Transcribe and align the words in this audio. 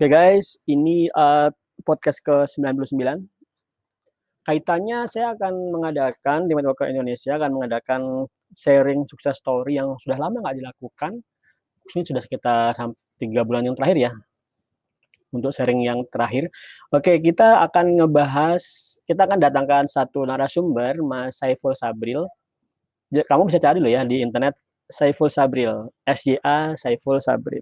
Oke 0.00 0.16
guys, 0.16 0.56
ini 0.64 1.12
uh, 1.12 1.52
podcast 1.84 2.24
ke-99. 2.24 3.20
Kaitannya 4.48 5.04
saya 5.04 5.36
akan 5.36 5.76
mengadakan, 5.76 6.48
di 6.48 6.56
Networker 6.56 6.88
Indonesia 6.88 7.36
akan 7.36 7.60
mengadakan 7.60 8.24
sharing 8.48 9.04
sukses 9.04 9.36
story 9.36 9.76
yang 9.76 9.92
sudah 10.00 10.16
lama 10.16 10.40
nggak 10.40 10.56
dilakukan. 10.56 11.20
Ini 11.92 12.00
sudah 12.00 12.24
sekitar 12.24 12.80
tiga 13.20 13.44
bulan 13.44 13.68
yang 13.68 13.76
terakhir 13.76 14.08
ya, 14.08 14.12
untuk 15.36 15.52
sharing 15.52 15.84
yang 15.84 16.00
terakhir. 16.08 16.48
Oke, 16.96 17.20
kita 17.20 17.60
akan 17.68 18.00
ngebahas, 18.00 18.64
kita 19.04 19.28
akan 19.28 19.36
datangkan 19.36 19.84
satu 19.84 20.24
narasumber, 20.24 20.96
Mas 21.04 21.36
Saiful 21.36 21.76
Sabril. 21.76 22.24
Kamu 23.12 23.52
bisa 23.52 23.60
cari 23.60 23.84
loh 23.84 23.92
ya 23.92 24.00
di 24.08 24.24
internet, 24.24 24.56
Saiful 24.88 25.28
Sabril, 25.28 25.92
SJA 26.08 26.72
Saiful 26.80 27.20
Sabril 27.20 27.60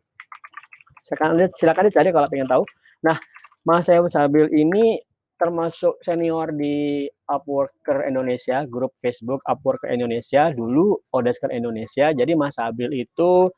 silakan 1.09 1.41
silakan 1.57 1.85
dicari 1.89 2.13
kalau 2.13 2.29
pengen 2.29 2.45
tahu. 2.45 2.63
Nah, 3.01 3.17
Mas 3.65 3.89
Saiful 3.89 4.13
Sabil 4.13 4.53
ini 4.53 5.01
termasuk 5.39 6.03
senior 6.03 6.51
di 6.51 7.07
Upworker 7.31 8.05
Indonesia, 8.11 8.67
grup 8.67 8.93
Facebook 8.99 9.41
Upworker 9.47 9.89
Indonesia, 9.89 10.51
dulu 10.51 10.99
Odesker 11.15 11.55
Indonesia. 11.55 12.11
Jadi 12.11 12.35
Mas 12.35 12.59
Sabil 12.59 12.91
itu 13.07 13.49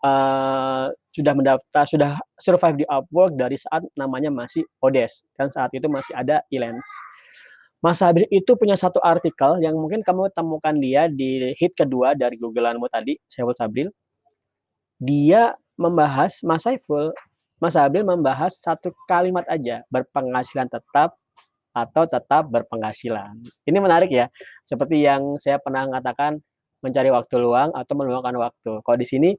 uh, 0.00 0.86
sudah 1.12 1.32
mendaftar, 1.36 1.84
sudah 1.84 2.10
survive 2.40 2.82
di 2.82 2.86
Upwork 2.88 3.36
dari 3.36 3.60
saat 3.60 3.84
namanya 3.94 4.32
masih 4.32 4.64
Odes, 4.80 5.28
dan 5.36 5.52
saat 5.52 5.70
itu 5.76 5.86
masih 5.92 6.16
ada 6.16 6.40
Elens. 6.48 6.84
Mas 7.84 8.00
Sabil 8.00 8.24
itu 8.32 8.56
punya 8.56 8.74
satu 8.74 8.98
artikel 9.04 9.60
yang 9.60 9.76
mungkin 9.76 10.00
kamu 10.00 10.32
temukan 10.32 10.74
dia 10.80 11.06
di 11.12 11.52
hit 11.60 11.76
kedua 11.76 12.16
dari 12.16 12.40
Googleanmu 12.40 12.88
tadi, 12.88 13.20
Saiful 13.28 13.52
Sabil. 13.52 13.92
Dia 14.96 15.52
membahas 15.76 16.40
Mas 16.42 16.64
Saiful, 16.64 17.12
Mas 17.56 17.76
Abil 17.76 18.04
membahas 18.04 18.56
satu 18.60 18.92
kalimat 19.08 19.44
aja, 19.48 19.84
berpenghasilan 19.88 20.68
tetap 20.68 21.16
atau 21.76 22.08
tetap 22.08 22.48
berpenghasilan. 22.48 23.36
Ini 23.68 23.78
menarik 23.80 24.08
ya. 24.08 24.32
Seperti 24.64 25.04
yang 25.04 25.36
saya 25.36 25.60
pernah 25.60 25.84
mengatakan 25.84 26.40
mencari 26.80 27.12
waktu 27.12 27.36
luang 27.36 27.72
atau 27.76 27.92
meluangkan 27.96 28.36
waktu. 28.40 28.80
Kalau 28.80 28.98
di 28.98 29.04
sini 29.08 29.30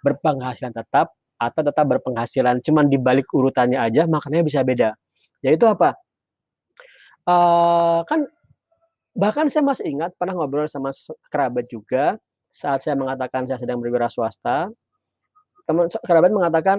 berpenghasilan 0.00 0.72
tetap 0.72 1.12
atau 1.36 1.60
tetap 1.60 1.84
berpenghasilan, 1.84 2.64
cuman 2.64 2.88
dibalik 2.88 3.28
urutannya 3.32 3.76
aja 3.76 4.08
maknanya 4.08 4.44
bisa 4.44 4.60
beda. 4.64 4.96
Yaitu 5.44 5.68
apa? 5.68 5.92
Uh, 7.24 8.04
kan 8.04 8.28
bahkan 9.16 9.48
saya 9.48 9.64
masih 9.64 9.88
ingat 9.88 10.12
pernah 10.20 10.36
ngobrol 10.36 10.68
sama 10.68 10.92
kerabat 11.32 11.64
juga 11.68 12.20
saat 12.52 12.84
saya 12.84 12.94
mengatakan 12.96 13.48
saya 13.48 13.56
sedang 13.60 13.80
berwira 13.80 14.12
swasta 14.12 14.68
teman 15.64 15.88
kerabat 15.90 16.30
mengatakan 16.32 16.78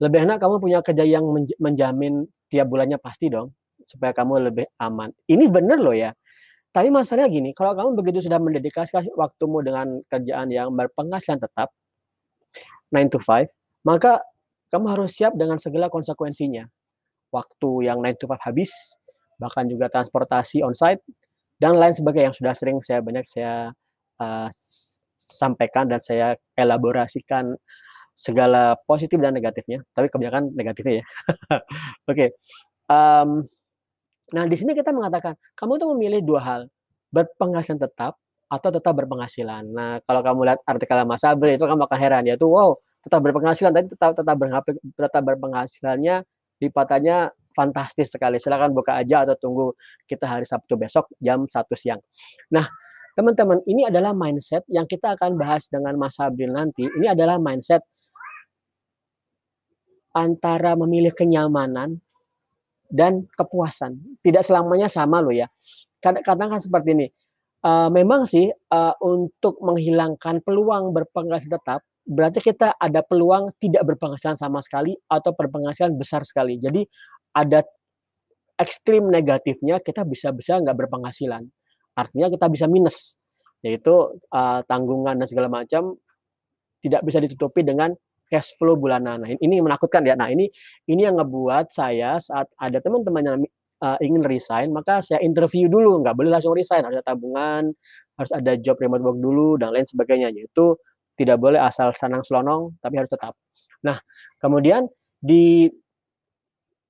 lebih 0.00 0.28
enak 0.28 0.38
kamu 0.40 0.60
punya 0.60 0.78
kerja 0.84 1.04
yang 1.04 1.24
menjamin 1.56 2.28
tiap 2.52 2.68
bulannya 2.68 3.00
pasti 3.00 3.32
dong 3.32 3.56
supaya 3.86 4.12
kamu 4.12 4.50
lebih 4.52 4.66
aman. 4.82 5.14
Ini 5.24 5.46
benar 5.48 5.78
loh 5.80 5.94
ya. 5.94 6.12
Tapi 6.74 6.92
masalahnya 6.92 7.32
gini, 7.32 7.50
kalau 7.56 7.72
kamu 7.72 7.96
begitu 7.96 8.28
sudah 8.28 8.36
mendedikasikan 8.36 9.08
waktumu 9.16 9.64
dengan 9.64 10.04
kerjaan 10.12 10.52
yang 10.52 10.68
berpenghasilan 10.76 11.40
tetap 11.40 11.72
9 12.92 13.08
to 13.08 13.16
5, 13.16 13.48
maka 13.88 14.20
kamu 14.68 14.84
harus 14.92 15.16
siap 15.16 15.32
dengan 15.40 15.56
segala 15.56 15.88
konsekuensinya. 15.88 16.68
Waktu 17.32 17.88
yang 17.88 18.04
9 18.04 18.20
to 18.20 18.28
5 18.28 18.44
habis, 18.52 18.72
bahkan 19.40 19.64
juga 19.64 19.88
transportasi 19.88 20.60
on-site, 20.60 21.00
dan 21.56 21.80
lain 21.80 21.96
sebagainya 21.96 22.28
yang 22.28 22.36
sudah 22.36 22.52
sering 22.52 22.78
saya 22.84 23.00
banyak 23.00 23.24
saya 23.24 23.72
uh, 24.20 24.48
sampaikan 25.16 25.88
dan 25.88 26.04
saya 26.04 26.36
elaborasikan 26.52 27.56
segala 28.16 28.80
positif 28.88 29.20
dan 29.20 29.36
negatifnya, 29.36 29.84
tapi 29.92 30.08
kebanyakan 30.08 30.56
negatifnya 30.56 31.04
ya. 31.04 31.06
Oke. 31.28 31.60
okay. 32.08 32.28
Um, 32.88 33.44
nah, 34.32 34.48
di 34.48 34.56
sini 34.56 34.72
kita 34.72 34.90
mengatakan 34.96 35.36
kamu 35.52 35.76
tuh 35.76 35.88
memilih 35.92 36.24
dua 36.24 36.40
hal, 36.40 36.60
berpenghasilan 37.12 37.76
tetap 37.76 38.16
atau 38.48 38.70
tetap 38.72 38.94
berpenghasilan. 38.96 39.68
Nah, 39.68 40.00
kalau 40.08 40.24
kamu 40.24 40.40
lihat 40.48 40.60
artikel 40.64 40.96
Mas 41.04 41.20
Sabri 41.20 41.60
itu 41.60 41.64
kamu 41.68 41.84
akan 41.84 41.98
heran 42.00 42.24
ya 42.24 42.40
tuh 42.40 42.48
wow, 42.48 42.70
tetap 43.04 43.20
berpenghasilan 43.20 43.70
tapi 43.76 43.86
tetap 43.92 44.16
tetap 44.16 44.36
tetap 44.96 45.22
berpenghasilannya 45.22 46.24
lipatannya 46.62 47.16
fantastis 47.52 48.12
sekali. 48.12 48.36
Silakan 48.36 48.72
buka 48.76 48.96
aja 49.00 49.24
atau 49.24 49.36
tunggu 49.36 49.66
kita 50.04 50.28
hari 50.28 50.44
Sabtu 50.48 50.76
besok 50.76 51.08
jam 51.20 51.44
satu 51.48 51.72
siang. 51.72 52.00
Nah, 52.52 52.68
teman-teman, 53.16 53.64
ini 53.64 53.88
adalah 53.88 54.12
mindset 54.12 54.62
yang 54.68 54.84
kita 54.84 55.16
akan 55.16 55.40
bahas 55.40 55.64
dengan 55.72 55.96
Mas 55.96 56.20
Sabril 56.20 56.52
nanti. 56.52 56.84
Ini 56.84 57.16
adalah 57.16 57.40
mindset 57.40 57.80
antara 60.16 60.72
memilih 60.72 61.12
kenyamanan 61.12 62.00
dan 62.88 63.28
kepuasan. 63.36 64.00
Tidak 64.24 64.40
selamanya 64.40 64.88
sama 64.88 65.20
loh 65.20 65.36
ya. 65.36 65.44
Kadang-kadang 66.00 66.56
kan 66.56 66.60
seperti 66.64 66.96
ini. 66.96 67.08
Uh, 67.66 67.90
memang 67.90 68.24
sih 68.24 68.46
uh, 68.48 68.94
untuk 69.02 69.58
menghilangkan 69.58 70.38
peluang 70.46 70.94
berpenghasilan 70.94 71.58
tetap, 71.58 71.82
berarti 72.06 72.38
kita 72.38 72.78
ada 72.78 73.02
peluang 73.02 73.50
tidak 73.58 73.82
berpenghasilan 73.90 74.38
sama 74.38 74.62
sekali 74.62 74.94
atau 75.10 75.34
berpenghasilan 75.34 75.98
besar 75.98 76.22
sekali. 76.22 76.62
Jadi 76.62 76.86
ada 77.34 77.66
ekstrim 78.56 79.10
negatifnya 79.10 79.82
kita 79.82 80.06
bisa-bisa 80.06 80.62
nggak 80.62 80.86
berpenghasilan. 80.86 81.42
Artinya 81.98 82.30
kita 82.30 82.46
bisa 82.46 82.70
minus, 82.70 83.18
yaitu 83.66 83.92
uh, 84.30 84.60
tanggungan 84.70 85.18
dan 85.18 85.26
segala 85.26 85.50
macam 85.50 85.98
tidak 86.86 87.02
bisa 87.02 87.18
ditutupi 87.18 87.66
dengan 87.66 87.90
cash 88.26 88.54
flow 88.58 88.74
bulanan. 88.78 89.22
Nah, 89.22 89.30
ini 89.38 89.62
menakutkan 89.62 90.02
ya. 90.06 90.18
Nah, 90.18 90.30
ini 90.30 90.50
ini 90.90 91.00
yang 91.06 91.18
ngebuat 91.18 91.70
saya 91.70 92.18
saat 92.18 92.50
ada 92.58 92.78
teman-teman 92.82 93.22
yang 93.22 93.36
uh, 93.82 93.98
ingin 94.02 94.22
resign, 94.26 94.74
maka 94.74 95.00
saya 95.02 95.22
interview 95.22 95.70
dulu, 95.70 96.02
nggak 96.02 96.14
boleh 96.14 96.30
langsung 96.34 96.54
resign, 96.54 96.82
harus 96.84 97.00
ada 97.00 97.06
tabungan, 97.14 97.70
harus 98.18 98.32
ada 98.34 98.52
job 98.58 98.76
remote 98.82 99.02
work 99.04 99.18
dulu 99.22 99.48
dan 99.60 99.72
lain 99.74 99.86
sebagainya. 99.86 100.34
Yaitu 100.34 100.76
tidak 101.16 101.40
boleh 101.40 101.60
asal 101.62 101.94
sanang 101.96 102.22
selonong, 102.26 102.76
tapi 102.82 103.00
harus 103.00 103.10
tetap. 103.10 103.32
Nah, 103.86 103.96
kemudian 104.42 104.90
di 105.22 105.70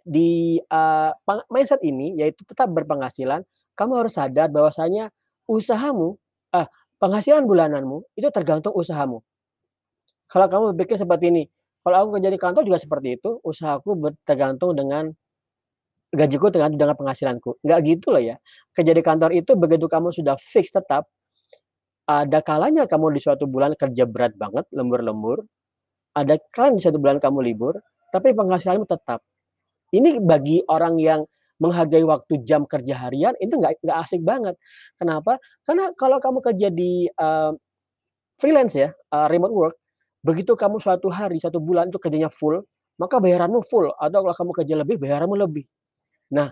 di 0.06 0.62
uh, 0.70 1.10
mindset 1.50 1.82
ini 1.82 2.14
yaitu 2.14 2.46
tetap 2.46 2.70
berpenghasilan, 2.70 3.42
kamu 3.74 4.06
harus 4.06 4.14
sadar 4.14 4.46
bahwasanya 4.48 5.10
usahamu, 5.50 6.14
uh, 6.54 6.66
penghasilan 7.02 7.42
bulananmu 7.44 8.06
itu 8.14 8.30
tergantung 8.30 8.72
usahamu. 8.72 9.20
Kalau 10.26 10.46
kamu 10.50 10.64
berpikir 10.74 10.98
seperti 10.98 11.30
ini, 11.30 11.44
kalau 11.86 12.02
aku 12.02 12.18
kerja 12.18 12.30
di 12.34 12.40
kantor 12.40 12.62
juga 12.66 12.78
seperti 12.82 13.08
itu, 13.14 13.38
usahaku 13.46 13.94
tergantung 14.26 14.74
dengan 14.74 15.14
gajiku 16.10 16.50
tergantung 16.50 16.82
dengan 16.82 16.98
penghasilanku. 16.98 17.62
Enggak 17.62 17.78
gitu 17.86 18.10
loh 18.10 18.22
ya. 18.22 18.36
Kerja 18.74 18.92
di 18.94 19.02
kantor 19.02 19.30
itu 19.38 19.54
begitu 19.54 19.86
kamu 19.86 20.10
sudah 20.10 20.34
fix 20.38 20.74
tetap, 20.74 21.06
ada 22.06 22.38
kalanya 22.42 22.86
kamu 22.86 23.18
di 23.18 23.20
suatu 23.22 23.50
bulan 23.50 23.74
kerja 23.74 24.06
berat 24.06 24.34
banget, 24.38 24.66
lembur-lembur, 24.70 25.46
ada 26.14 26.38
kalanya 26.54 26.78
di 26.78 26.82
suatu 26.82 26.98
bulan 27.02 27.18
kamu 27.18 27.38
libur, 27.42 27.74
tapi 28.14 28.34
penghasilanmu 28.34 28.86
tetap. 28.86 29.22
Ini 29.94 30.18
bagi 30.22 30.62
orang 30.66 30.98
yang 30.98 31.22
menghargai 31.62 32.04
waktu 32.04 32.44
jam 32.44 32.68
kerja 32.68 32.94
harian 33.08 33.32
itu 33.40 33.56
nggak 33.56 33.80
nggak 33.80 33.98
asik 34.04 34.20
banget. 34.22 34.54
Kenapa? 34.98 35.40
Karena 35.64 35.90
kalau 35.96 36.18
kamu 36.20 36.38
kerja 36.44 36.68
di 36.68 37.08
uh, 37.16 37.52
freelance 38.36 38.76
ya, 38.76 38.92
uh, 39.14 39.26
remote 39.30 39.54
work, 39.54 39.76
Begitu 40.24 40.52
kamu 40.56 40.80
suatu 40.80 41.08
hari, 41.12 41.40
satu 41.40 41.60
bulan 41.60 41.88
itu 41.92 41.98
kerjanya 42.00 42.32
full, 42.32 42.64
maka 43.00 43.20
bayaranmu 43.20 43.64
full. 43.68 43.92
Atau 43.96 44.24
kalau 44.24 44.36
kamu 44.36 44.52
kerja 44.62 44.74
lebih, 44.80 44.96
bayaranmu 45.00 45.36
lebih. 45.36 45.64
Nah, 46.32 46.50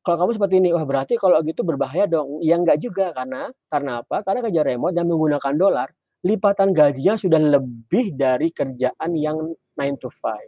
kalau 0.00 0.26
kamu 0.26 0.30
seperti 0.40 0.54
ini, 0.64 0.68
wah 0.72 0.84
berarti 0.84 1.14
kalau 1.20 1.40
gitu 1.44 1.60
berbahaya 1.62 2.08
dong. 2.08 2.40
Ya 2.40 2.56
enggak 2.56 2.80
juga, 2.80 3.12
karena 3.12 3.52
karena 3.68 4.00
apa? 4.00 4.24
Karena 4.24 4.40
kerja 4.48 4.62
remote 4.64 4.94
dan 4.96 5.04
menggunakan 5.08 5.54
dolar, 5.56 5.88
lipatan 6.24 6.72
gajinya 6.76 7.14
sudah 7.16 7.40
lebih 7.40 8.16
dari 8.16 8.52
kerjaan 8.52 9.10
yang 9.16 9.52
9 9.76 9.96
to 10.00 10.08
5. 10.12 10.40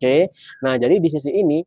Oke, 0.00 0.32
nah 0.64 0.80
jadi 0.80 0.96
di 0.96 1.08
sisi 1.12 1.28
ini 1.28 1.60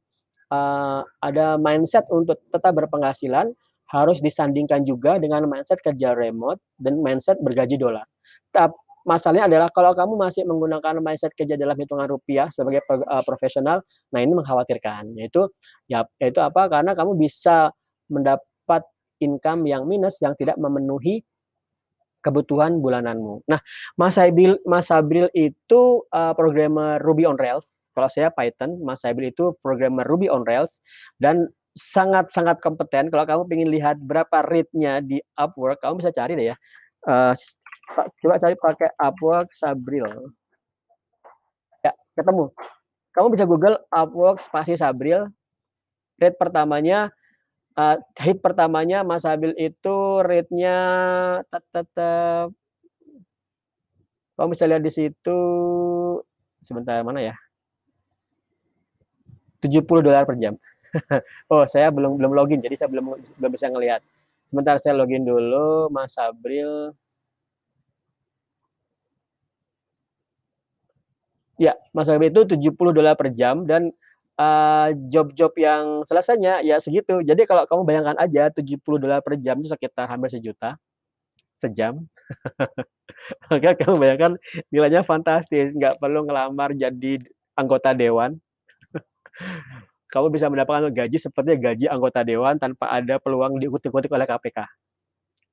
uh, 0.49 1.05
ada 1.21 1.55
mindset 1.61 2.09
untuk 2.09 2.41
tetap 2.49 2.73
berpenghasilan 2.73 3.53
harus 3.93 4.17
disandingkan 4.25 4.81
juga 4.83 5.21
dengan 5.21 5.45
mindset 5.45 5.77
kerja 5.85 6.17
remote 6.17 6.57
dan 6.81 6.97
mindset 6.99 7.37
bergaji 7.39 7.77
dolar. 7.77 8.09
Tapi 8.49 8.73
masalahnya 9.03 9.47
adalah 9.51 9.69
kalau 9.71 9.91
kamu 9.95 10.15
masih 10.15 10.43
menggunakan 10.47 10.99
mindset 11.03 11.31
kerja 11.35 11.59
dalam 11.59 11.75
hitungan 11.75 12.07
rupiah 12.07 12.47
sebagai 12.51 12.83
uh, 12.87 13.23
profesional, 13.23 13.83
nah 14.11 14.19
ini 14.19 14.33
mengkhawatirkan. 14.35 15.15
Yaitu 15.19 15.47
ya 15.87 16.03
yaitu 16.19 16.39
apa? 16.39 16.67
Karena 16.71 16.95
kamu 16.95 17.19
bisa 17.19 17.71
mendapat 18.11 18.83
income 19.23 19.67
yang 19.67 19.87
minus 19.87 20.19
yang 20.19 20.35
tidak 20.35 20.59
memenuhi 20.59 21.23
kebutuhan 22.23 22.79
bulananmu. 22.79 23.43
Nah, 23.51 23.59
Mas 23.99 24.15
Sabil 24.15 24.55
Mas 24.63 24.87
Sabil 24.87 25.27
itu 25.35 26.07
uh, 26.07 26.31
programmer 26.31 26.97
Ruby 27.03 27.27
on 27.27 27.35
Rails. 27.35 27.91
Kalau 27.91 28.07
saya 28.07 28.31
Python, 28.31 28.79
Mas 28.79 29.03
Sabil 29.03 29.35
itu 29.35 29.59
programmer 29.59 30.07
Ruby 30.07 30.31
on 30.31 30.47
Rails 30.47 30.79
dan 31.19 31.51
sangat-sangat 31.75 32.63
kompeten. 32.63 33.11
Kalau 33.11 33.25
kamu 33.27 33.43
ingin 33.59 33.69
lihat 33.75 33.97
berapa 33.99 34.45
rate-nya 34.45 35.03
di 35.03 35.19
Upwork, 35.35 35.83
kamu 35.83 35.99
bisa 35.99 36.15
cari 36.15 36.37
deh 36.39 36.53
ya. 36.53 36.57
Uh, 37.03 37.35
coba 38.23 38.39
cari 38.39 38.55
pakai 38.55 38.89
Upwork 38.95 39.51
Sabril. 39.51 40.07
Ya, 41.83 41.91
ketemu. 42.15 42.51
kamu 43.13 43.27
bisa 43.35 43.45
Google 43.45 43.77
Upwork 43.91 44.39
spasi 44.39 44.73
Sabril. 44.79 45.29
Rate 46.17 46.39
pertamanya 46.39 47.11
uh, 47.77 47.97
hit 48.17 48.39
pertamanya 48.39 49.01
Mas 49.01 49.25
Sabil 49.25 49.53
itu 49.57 49.97
rate-nya 50.23 50.77
tetap 51.49 52.53
kamu 54.33 54.49
bisa 54.57 54.65
lihat 54.65 54.81
di 54.81 54.89
situ 54.89 55.39
sebentar 56.65 57.05
mana 57.05 57.21
ya? 57.21 57.35
70 59.61 59.85
dolar 60.03 60.25
per 60.27 60.35
jam. 60.41 60.57
oh, 61.53 61.63
saya 61.65 61.89
belum 61.89 62.19
belum 62.19 62.33
login 62.35 62.59
jadi 62.59 62.75
saya 62.75 62.89
belum 62.91 63.13
belum 63.39 63.51
bisa 63.53 63.69
ngelihat. 63.69 64.01
Sebentar 64.53 64.77
saya 64.77 64.93
login 64.93 65.25
dulu 65.25 65.89
Mas 65.89 66.13
Sabril. 66.13 66.93
Ya, 71.57 71.73
Mas 71.89 72.05
Sabril 72.05 72.29
itu 72.29 72.45
70 72.45 72.93
dolar 72.93 73.17
per 73.17 73.33
jam 73.33 73.65
dan 73.65 73.89
job-job 75.09 75.57
uh, 75.57 75.57
yang 75.57 75.83
selesainya 76.05 76.61
ya 76.61 76.77
segitu. 76.77 77.25
Jadi 77.25 77.49
kalau 77.49 77.65
kamu 77.65 77.81
bayangkan 77.81 78.17
aja 78.21 78.53
70 78.53 78.77
dolar 79.01 79.25
per 79.25 79.41
jam 79.41 79.57
itu 79.57 79.73
sekitar 79.73 80.05
hampir 80.05 80.29
sejuta 80.29 80.77
sejam. 81.57 82.05
Maka 83.49 83.73
kamu 83.73 83.97
bayangkan 83.97 84.33
nilainya 84.69 85.01
fantastis, 85.01 85.73
nggak 85.73 85.97
perlu 85.97 86.29
ngelamar 86.29 86.77
jadi 86.77 87.25
anggota 87.57 87.97
dewan. 87.97 88.37
kamu 90.13 90.29
bisa 90.29 90.45
mendapatkan 90.45 90.93
gaji 90.93 91.17
seperti 91.17 91.57
gaji 91.57 91.85
anggota 91.89 92.21
dewan 92.21 92.61
tanpa 92.61 92.85
ada 92.93 93.17
peluang 93.17 93.57
diikuti-ikuti 93.57 94.05
oleh 94.13 94.29
KPK. 94.29 94.59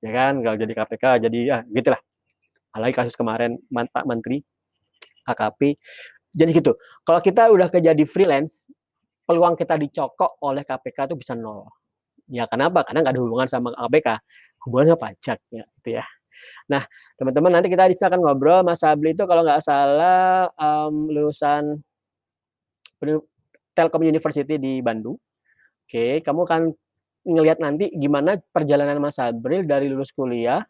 Ya 0.04 0.10
kan, 0.12 0.44
kalau 0.44 0.56
jadi 0.60 0.72
KPK 0.76 1.04
jadi 1.24 1.38
ya 1.48 1.58
gitulah. 1.72 2.00
Apalagi 2.76 2.92
kasus 2.92 3.16
kemarin 3.16 3.56
Pak 3.72 4.04
Menteri 4.04 4.44
AKP 5.24 5.80
jadi 6.36 6.50
gitu. 6.52 6.76
Kalau 7.08 7.24
kita 7.24 7.48
udah 7.48 7.72
jadi 7.72 8.04
freelance, 8.04 8.68
peluang 9.24 9.56
kita 9.56 9.80
dicokok 9.80 10.44
oleh 10.44 10.62
KPK 10.62 11.08
itu 11.08 11.16
bisa 11.16 11.32
nol. 11.32 11.66
Ya 12.28 12.44
kenapa? 12.46 12.84
Karena 12.84 13.00
nggak 13.00 13.16
ada 13.16 13.22
hubungan 13.24 13.48
sama 13.48 13.72
KPK, 13.74 14.08
hubungannya 14.68 14.94
pajak 15.00 15.38
ya, 15.50 15.64
gitu 15.80 15.88
ya. 15.98 16.04
Nah, 16.70 16.86
teman-teman 17.18 17.58
nanti 17.58 17.72
kita 17.72 17.90
akan 17.90 18.20
ngobrol. 18.22 18.62
Mas 18.62 18.84
Sabli 18.84 19.16
itu 19.16 19.24
kalau 19.26 19.42
nggak 19.42 19.64
salah 19.64 20.52
um, 20.54 21.10
lulusan 21.10 21.82
Telkom 23.74 24.02
University 24.04 24.58
di 24.58 24.82
Bandung. 24.84 25.16
Oke, 25.86 26.22
kamu 26.22 26.40
akan 26.46 26.62
ngelihat 27.26 27.58
nanti 27.60 27.92
gimana 27.92 28.40
perjalanan 28.54 29.02
Mas 29.02 29.20
Sabril 29.20 29.66
dari 29.68 29.90
lulus 29.92 30.14
kuliah 30.14 30.64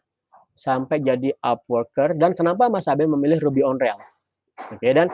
sampai 0.57 0.99
jadi 0.99 1.31
Upworker 1.39 2.17
dan 2.19 2.35
kenapa 2.35 2.67
Mas 2.67 2.85
Sabril 2.85 3.07
memilih 3.09 3.39
Ruby 3.39 3.63
on 3.63 3.79
Rails. 3.79 4.35
Oke, 4.69 4.91
dan 4.91 5.07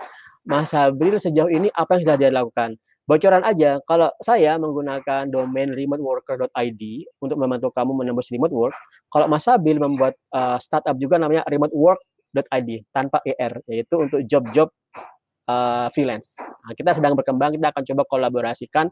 Mas 0.48 0.72
Sabril 0.74 1.19
sejauh 1.19 1.51
ini 1.51 1.69
apa 1.75 1.98
yang 1.98 2.01
sudah 2.07 2.18
dia 2.18 2.31
lakukan? 2.34 2.80
Bocoran 3.07 3.39
aja, 3.48 3.80
kalau 3.88 4.12
saya 4.19 4.60
menggunakan 4.60 5.31
domain 5.31 5.72
remoteworker.id 5.72 6.83
untuk 7.24 7.40
membantu 7.40 7.72
kamu 7.72 8.04
menembus 8.04 8.28
remote 8.36 8.51
work, 8.51 8.75
kalau 9.07 9.31
Mas 9.31 9.48
Sabil 9.48 9.80
membuat 9.80 10.19
uh, 10.36 10.60
startup 10.60 11.00
juga 11.00 11.16
namanya 11.16 11.48
remotework.id 11.48 12.69
tanpa 12.92 13.24
ER, 13.24 13.63
yaitu 13.72 13.95
untuk 13.95 14.19
job-job 14.28 14.68
uh, 15.48 15.88
freelance. 15.96 16.36
Nah, 16.38 16.76
kita 16.78 16.94
sedang 16.94 17.16
berkembang, 17.18 17.56
kita 17.56 17.72
akan 17.74 17.84
coba 17.88 18.04
kolaborasikan. 18.06 18.92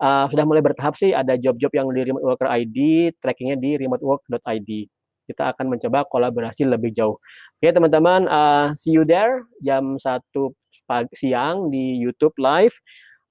Uh, 0.00 0.30
sudah 0.32 0.46
mulai 0.46 0.62
bertahap 0.62 0.94
sih, 0.96 1.12
ada 1.12 1.34
job-job 1.36 1.70
yang 1.74 1.90
di 1.92 2.06
Remote 2.06 2.24
Worker 2.24 2.48
ID, 2.48 3.10
trackingnya 3.20 3.58
di 3.58 3.76
remotework.id 3.76 4.70
kita 5.26 5.50
akan 5.50 5.74
mencoba 5.74 6.06
kolaborasi 6.06 6.70
lebih 6.70 6.94
jauh. 6.94 7.18
Oke 7.58 7.74
teman-teman, 7.74 8.30
uh, 8.30 8.70
see 8.78 8.94
you 8.94 9.02
there 9.02 9.42
jam 9.58 9.98
1 9.98 10.22
pagi 10.86 11.14
siang 11.18 11.68
di 11.68 11.98
YouTube 11.98 12.38
live. 12.38 12.72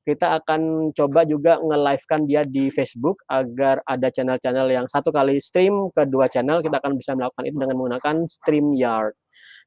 Kita 0.06 0.38
akan 0.38 0.94
coba 0.94 1.26
juga 1.26 1.58
nge-live-kan 1.58 2.30
dia 2.30 2.46
di 2.46 2.70
Facebook 2.70 3.26
agar 3.26 3.82
ada 3.90 4.14
channel-channel 4.14 4.70
yang 4.70 4.86
satu 4.86 5.10
kali 5.10 5.42
stream 5.42 5.90
ke 5.98 6.06
dua 6.06 6.30
channel. 6.30 6.62
Kita 6.62 6.78
akan 6.78 6.94
bisa 6.94 7.18
melakukan 7.18 7.50
itu 7.50 7.58
dengan 7.58 7.74
menggunakan 7.74 8.16
StreamYard. 8.30 9.18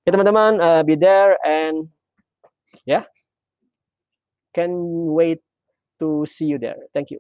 Oke 0.07 0.09
teman-teman, 0.15 0.63
uh, 0.63 0.83
be 0.87 0.95
there 0.95 1.35
and 1.43 1.91
yeah, 2.87 3.05
can 4.55 4.73
wait 5.15 5.41
to 6.01 6.27
see 6.27 6.47
you 6.47 6.59
there. 6.59 6.77
Thank 6.95 7.11
you. 7.11 7.19